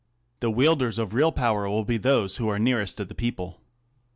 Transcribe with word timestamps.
The 0.39 0.49
wielders 0.49 0.97
of 0.97 1.13
real 1.13 1.31
power 1.31 1.69
will 1.69 1.85
be 1.85 1.97
those 1.97 2.37
who 2.37 2.49
are 2.49 2.57
nearest 2.57 2.97
the 2.97 3.05
people. 3.13 3.61